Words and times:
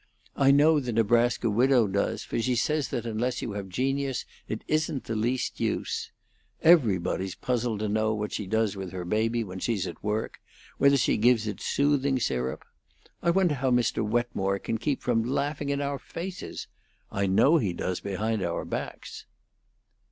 I 0.35 0.49
know 0.49 0.79
the 0.79 0.91
Nebraska 0.91 1.47
widow 1.47 1.85
does, 1.85 2.23
for 2.23 2.41
she 2.41 2.55
says 2.55 2.87
that 2.89 3.05
unless 3.05 3.43
you 3.43 3.51
have 3.51 3.69
genius 3.69 4.25
it 4.47 4.63
isn't 4.67 5.03
the 5.03 5.15
least 5.15 5.59
use. 5.59 6.11
Everybody's 6.63 7.35
puzzled 7.35 7.81
to 7.81 7.87
know 7.87 8.11
what 8.15 8.33
she 8.33 8.47
does 8.47 8.75
with 8.75 8.93
her 8.93 9.05
baby 9.05 9.43
when 9.43 9.59
she's 9.59 9.85
at 9.85 10.03
work 10.03 10.39
whether 10.79 10.97
she 10.97 11.17
gives 11.17 11.45
it 11.45 11.61
soothing 11.61 12.19
syrup. 12.19 12.65
I 13.21 13.29
wonder 13.29 13.53
how 13.53 13.69
Mr. 13.69 14.03
Wetmore 14.03 14.57
can 14.57 14.79
keep 14.79 15.03
from 15.03 15.21
laughing 15.21 15.69
in 15.69 15.81
our 15.81 15.99
faces. 15.99 16.65
I 17.11 17.27
know 17.27 17.57
he 17.59 17.71
does 17.71 17.99
behind 17.99 18.41
our 18.43 18.65
backs." 18.65 19.27